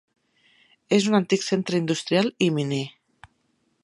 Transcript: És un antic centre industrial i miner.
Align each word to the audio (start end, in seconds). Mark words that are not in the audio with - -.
És 0.97 1.09
un 1.11 1.17
antic 1.19 1.45
centre 1.49 1.79
industrial 1.81 2.31
i 2.47 2.51
miner. 2.59 2.85